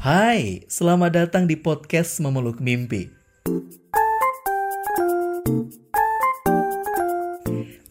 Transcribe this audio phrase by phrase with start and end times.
[0.00, 3.12] Hai, selamat datang di podcast Memeluk Mimpi.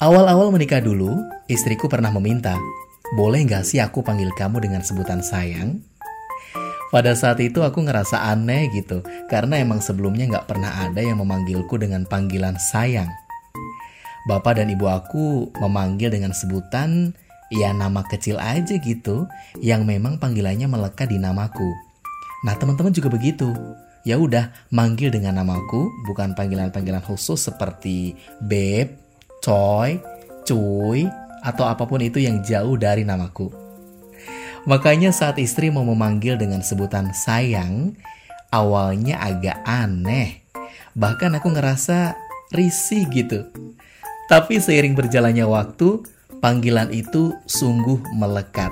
[0.02, 1.14] Awal-awal menikah dulu,
[1.46, 2.58] istriku pernah meminta,
[3.14, 5.82] boleh nggak sih aku panggil kamu dengan sebutan sayang?
[6.90, 11.78] Pada saat itu aku ngerasa aneh gitu, karena emang sebelumnya nggak pernah ada yang memanggilku
[11.78, 13.10] dengan panggilan sayang.
[14.26, 17.14] Bapak dan ibu aku memanggil dengan sebutan
[17.56, 19.26] ya nama kecil aja gitu
[19.64, 21.72] yang memang panggilannya melekat di namaku.
[22.44, 23.50] Nah, teman-teman juga begitu.
[24.06, 28.94] Ya udah, manggil dengan namaku, bukan panggilan-panggilan khusus seperti beb,
[29.42, 29.98] coy,
[30.46, 31.10] cuy,
[31.42, 33.50] atau apa pun itu yang jauh dari namaku.
[34.70, 37.98] Makanya saat istri mau memanggil dengan sebutan sayang,
[38.54, 40.46] awalnya agak aneh.
[40.94, 42.14] Bahkan aku ngerasa
[42.54, 43.50] risih gitu.
[44.30, 46.02] Tapi seiring berjalannya waktu,
[46.46, 48.70] panggilan itu sungguh melekat.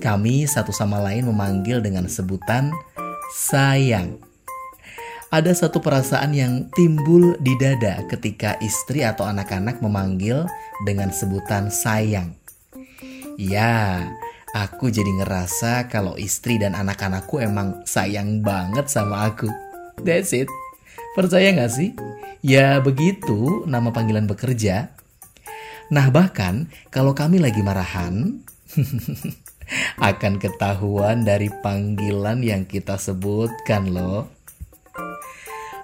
[0.00, 2.72] Kami satu sama lain memanggil dengan sebutan
[3.28, 4.16] sayang.
[5.28, 10.48] Ada satu perasaan yang timbul di dada ketika istri atau anak-anak memanggil
[10.88, 12.32] dengan sebutan sayang.
[13.36, 14.08] Ya,
[14.56, 19.52] aku jadi ngerasa kalau istri dan anak-anakku emang sayang banget sama aku.
[20.00, 20.48] That's it.
[21.12, 21.92] Percaya gak sih?
[22.40, 24.96] Ya begitu nama panggilan bekerja.
[25.88, 28.44] Nah bahkan kalau kami lagi marahan,
[30.00, 34.28] akan ketahuan dari panggilan yang kita sebutkan loh.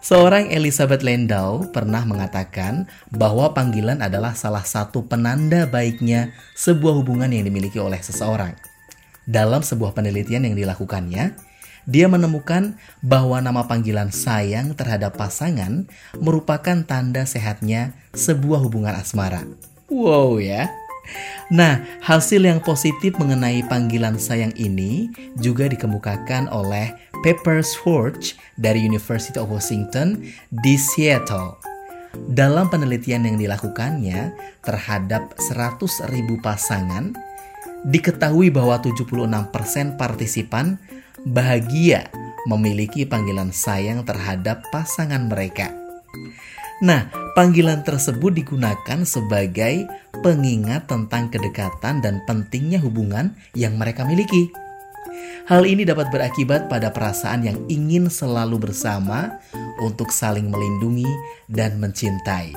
[0.04, 7.48] Seorang Elizabeth Landau pernah mengatakan bahwa panggilan adalah salah satu penanda baiknya sebuah hubungan yang
[7.48, 8.52] dimiliki oleh seseorang.
[9.24, 11.32] Dalam sebuah penelitian yang dilakukannya,
[11.88, 15.88] dia menemukan bahwa nama panggilan sayang terhadap pasangan
[16.20, 19.48] merupakan tanda sehatnya sebuah hubungan asmara.
[19.94, 20.66] Wow ya.
[21.54, 25.06] Nah, hasil yang positif mengenai panggilan sayang ini
[25.38, 26.90] juga dikemukakan oleh
[27.22, 30.18] Pepper Schwartz dari University of Washington
[30.50, 31.54] di Seattle.
[32.26, 34.34] Dalam penelitian yang dilakukannya
[34.66, 36.10] terhadap 100.000
[36.42, 37.14] pasangan,
[37.86, 40.80] diketahui bahwa 76% partisipan
[41.22, 42.10] bahagia
[42.50, 45.70] memiliki panggilan sayang terhadap pasangan mereka.
[46.82, 49.84] Nah, panggilan tersebut digunakan sebagai
[50.22, 54.48] pengingat tentang kedekatan dan pentingnya hubungan yang mereka miliki.
[55.44, 59.36] Hal ini dapat berakibat pada perasaan yang ingin selalu bersama
[59.82, 61.10] untuk saling melindungi
[61.52, 62.56] dan mencintai.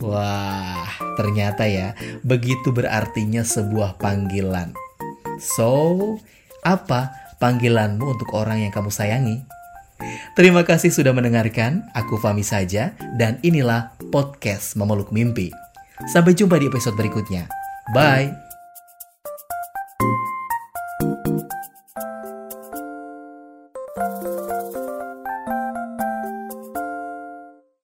[0.00, 0.86] Wah,
[1.18, 1.92] ternyata ya,
[2.24, 4.72] begitu berartinya sebuah panggilan.
[5.36, 5.98] So,
[6.64, 7.12] apa
[7.42, 9.44] panggilanmu untuk orang yang kamu sayangi.
[10.38, 15.50] Terima kasih sudah mendengarkan, aku Fami saja, dan inilah podcast Memeluk Mimpi.
[16.08, 17.50] Sampai jumpa di episode berikutnya.
[17.92, 18.49] Bye!